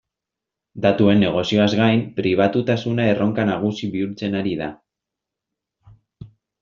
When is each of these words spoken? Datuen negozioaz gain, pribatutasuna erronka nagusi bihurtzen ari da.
Datuen 0.85 1.19
negozioaz 1.23 1.67
gain, 1.81 2.01
pribatutasuna 2.15 3.05
erronka 3.11 3.45
nagusi 3.53 3.93
bihurtzen 3.97 4.39
ari 4.41 4.57
da. 4.63 4.71